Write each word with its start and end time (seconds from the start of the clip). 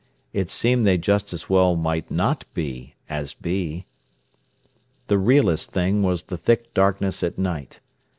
It 0.33 0.49
seemed 0.49 0.83
they 0.83 0.97
just 0.97 1.31
as 1.31 1.47
well 1.47 1.75
might 1.75 2.09
not 2.09 2.43
be 2.55 2.95
as 3.07 3.35
be. 3.35 3.85
The 5.05 5.19
realest 5.19 5.69
thing 5.73 6.01
was 6.01 6.23
the 6.23 6.37
thick 6.37 6.73
darkness 6.73 7.21
at 7.21 7.37
night. 7.37 7.81